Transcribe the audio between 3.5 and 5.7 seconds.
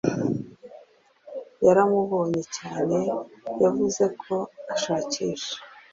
yavuze ko ashakisha